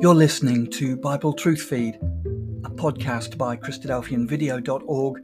You're 0.00 0.14
listening 0.14 0.70
to 0.74 0.96
Bible 0.96 1.32
Truth 1.32 1.62
Feed, 1.62 1.96
a 1.96 2.70
podcast 2.70 3.36
by 3.36 3.56
Christadelphianvideo.org 3.56 5.22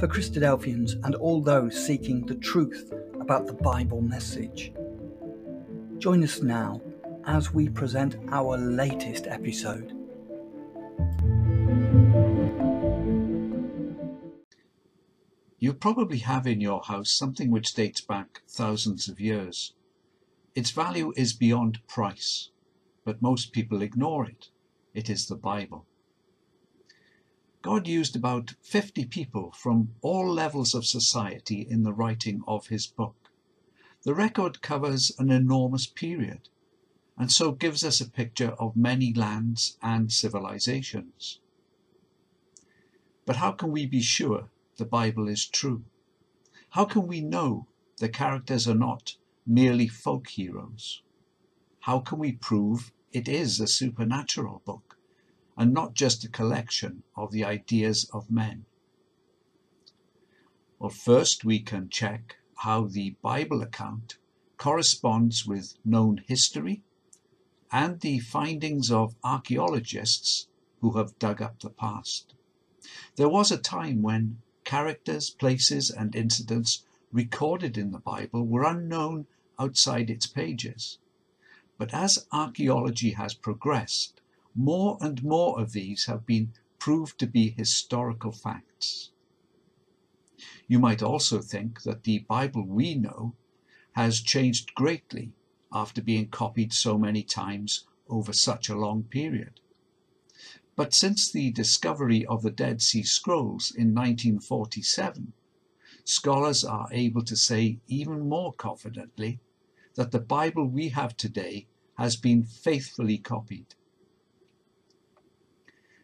for 0.00 0.08
Christadelphians 0.08 0.94
and 1.04 1.14
all 1.14 1.40
those 1.40 1.86
seeking 1.86 2.26
the 2.26 2.34
truth 2.34 2.92
about 3.20 3.46
the 3.46 3.52
Bible 3.52 4.00
message. 4.02 4.72
Join 5.98 6.24
us 6.24 6.42
now 6.42 6.82
as 7.26 7.54
we 7.54 7.68
present 7.68 8.16
our 8.32 8.58
latest 8.58 9.28
episode. 9.28 9.92
You 15.60 15.74
probably 15.74 16.18
have 16.18 16.48
in 16.48 16.60
your 16.60 16.82
house 16.82 17.12
something 17.12 17.52
which 17.52 17.72
dates 17.72 18.00
back 18.00 18.42
thousands 18.48 19.08
of 19.08 19.20
years. 19.20 19.74
Its 20.56 20.72
value 20.72 21.12
is 21.16 21.32
beyond 21.34 21.78
price 21.86 22.50
but 23.04 23.22
most 23.22 23.52
people 23.52 23.82
ignore 23.82 24.26
it. 24.26 24.48
It 24.94 25.08
is 25.08 25.26
the 25.26 25.36
Bible. 25.36 25.86
God 27.62 27.86
used 27.86 28.16
about 28.16 28.54
50 28.62 29.06
people 29.06 29.52
from 29.52 29.94
all 30.00 30.32
levels 30.32 30.74
of 30.74 30.86
society 30.86 31.66
in 31.68 31.82
the 31.82 31.92
writing 31.92 32.42
of 32.46 32.68
his 32.68 32.86
book. 32.86 33.30
The 34.02 34.14
record 34.14 34.62
covers 34.62 35.12
an 35.18 35.30
enormous 35.30 35.86
period 35.86 36.48
and 37.18 37.32
so 37.32 37.50
gives 37.50 37.82
us 37.82 38.00
a 38.00 38.08
picture 38.08 38.52
of 38.52 38.76
many 38.76 39.12
lands 39.12 39.76
and 39.82 40.12
civilizations. 40.12 41.40
But 43.26 43.36
how 43.36 43.52
can 43.52 43.72
we 43.72 43.86
be 43.86 44.00
sure 44.00 44.50
the 44.76 44.84
Bible 44.84 45.28
is 45.28 45.44
true? 45.44 45.84
How 46.70 46.84
can 46.84 47.08
we 47.08 47.20
know 47.20 47.66
the 47.98 48.08
characters 48.08 48.68
are 48.68 48.74
not 48.74 49.16
merely 49.44 49.88
folk 49.88 50.28
heroes? 50.28 51.02
How 51.88 52.00
can 52.00 52.18
we 52.18 52.32
prove 52.32 52.92
it 53.12 53.28
is 53.28 53.58
a 53.58 53.66
supernatural 53.66 54.60
book 54.66 54.98
and 55.56 55.72
not 55.72 55.94
just 55.94 56.22
a 56.22 56.28
collection 56.28 57.02
of 57.16 57.32
the 57.32 57.44
ideas 57.44 58.04
of 58.12 58.30
men. 58.30 58.66
Well, 60.78 60.90
first 60.90 61.46
we 61.46 61.60
can 61.60 61.88
check 61.88 62.36
how 62.56 62.88
the 62.88 63.16
Bible 63.22 63.62
account 63.62 64.18
corresponds 64.58 65.46
with 65.46 65.78
known 65.82 66.22
history 66.28 66.82
and 67.72 67.98
the 68.00 68.18
findings 68.18 68.90
of 68.90 69.16
archaeologists 69.24 70.46
who 70.82 70.98
have 70.98 71.18
dug 71.18 71.40
up 71.40 71.60
the 71.60 71.70
past. 71.70 72.34
There 73.16 73.30
was 73.30 73.50
a 73.50 73.56
time 73.56 74.02
when 74.02 74.42
characters, 74.62 75.30
places, 75.30 75.88
and 75.88 76.14
incidents 76.14 76.84
recorded 77.12 77.78
in 77.78 77.92
the 77.92 77.98
Bible 77.98 78.46
were 78.46 78.64
unknown 78.64 79.26
outside 79.58 80.10
its 80.10 80.26
pages. 80.26 80.98
But 81.78 81.94
as 81.94 82.26
archaeology 82.32 83.10
has 83.12 83.34
progressed, 83.34 84.20
more 84.52 84.98
and 85.00 85.22
more 85.22 85.60
of 85.60 85.70
these 85.70 86.06
have 86.06 86.26
been 86.26 86.52
proved 86.80 87.20
to 87.20 87.26
be 87.26 87.50
historical 87.50 88.32
facts. 88.32 89.10
You 90.66 90.80
might 90.80 91.02
also 91.02 91.40
think 91.40 91.82
that 91.82 92.02
the 92.02 92.18
Bible 92.20 92.66
we 92.66 92.96
know 92.96 93.36
has 93.92 94.20
changed 94.20 94.74
greatly 94.74 95.32
after 95.72 96.02
being 96.02 96.28
copied 96.28 96.72
so 96.72 96.98
many 96.98 97.22
times 97.22 97.86
over 98.08 98.32
such 98.32 98.68
a 98.68 98.76
long 98.76 99.04
period. 99.04 99.60
But 100.74 100.94
since 100.94 101.30
the 101.30 101.52
discovery 101.52 102.26
of 102.26 102.42
the 102.42 102.50
Dead 102.50 102.82
Sea 102.82 103.02
Scrolls 103.04 103.70
in 103.70 103.94
1947, 103.94 105.32
scholars 106.04 106.64
are 106.64 106.88
able 106.90 107.22
to 107.22 107.36
say 107.36 107.78
even 107.86 108.28
more 108.28 108.52
confidently 108.52 109.40
that 109.98 110.12
the 110.12 110.20
Bible 110.20 110.64
we 110.64 110.90
have 110.90 111.16
today 111.16 111.66
has 111.96 112.14
been 112.14 112.44
faithfully 112.44 113.18
copied. 113.18 113.74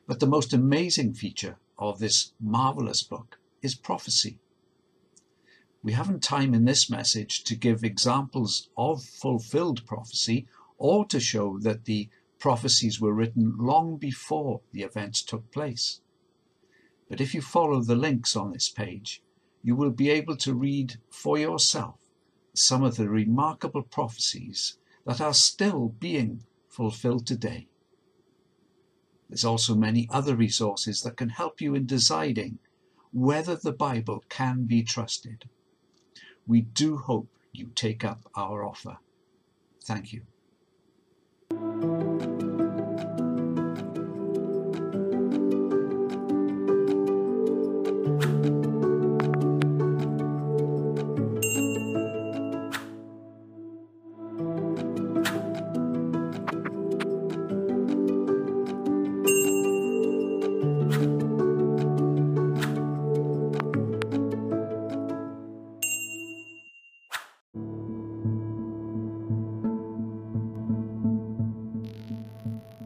But 0.08 0.18
the 0.18 0.26
most 0.26 0.52
amazing 0.52 1.14
feature 1.14 1.58
of 1.78 2.00
this 2.00 2.32
marvelous 2.40 3.04
book 3.04 3.38
is 3.62 3.76
prophecy. 3.76 4.40
We 5.84 5.92
haven't 5.92 6.24
time 6.24 6.54
in 6.54 6.64
this 6.64 6.90
message 6.90 7.44
to 7.44 7.54
give 7.54 7.84
examples 7.84 8.68
of 8.76 9.04
fulfilled 9.04 9.86
prophecy 9.86 10.48
or 10.76 11.06
to 11.06 11.20
show 11.20 11.60
that 11.60 11.84
the 11.84 12.08
prophecies 12.40 13.00
were 13.00 13.14
written 13.14 13.54
long 13.56 13.96
before 13.96 14.62
the 14.72 14.82
events 14.82 15.22
took 15.22 15.52
place. 15.52 16.00
But 17.08 17.20
if 17.20 17.32
you 17.32 17.40
follow 17.40 17.80
the 17.80 17.94
links 17.94 18.34
on 18.34 18.50
this 18.50 18.68
page, 18.68 19.22
you 19.62 19.76
will 19.76 19.92
be 19.92 20.10
able 20.10 20.36
to 20.38 20.52
read 20.52 20.96
for 21.10 21.38
yourself 21.38 22.03
some 22.54 22.82
of 22.82 22.96
the 22.96 23.08
remarkable 23.08 23.82
prophecies 23.82 24.78
that 25.04 25.20
are 25.20 25.34
still 25.34 25.88
being 26.00 26.44
fulfilled 26.68 27.26
today. 27.26 27.66
There's 29.28 29.44
also 29.44 29.74
many 29.74 30.08
other 30.10 30.36
resources 30.36 31.02
that 31.02 31.16
can 31.16 31.30
help 31.30 31.60
you 31.60 31.74
in 31.74 31.86
deciding 31.86 32.58
whether 33.12 33.56
the 33.56 33.72
Bible 33.72 34.24
can 34.28 34.64
be 34.64 34.82
trusted. 34.82 35.44
We 36.46 36.62
do 36.62 36.96
hope 36.96 37.28
you 37.52 37.70
take 37.74 38.04
up 38.04 38.30
our 38.34 38.64
offer. 38.64 38.98
Thank 39.84 40.12
you. 40.12 40.22